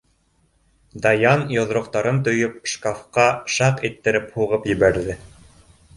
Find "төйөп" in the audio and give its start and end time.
2.29-2.57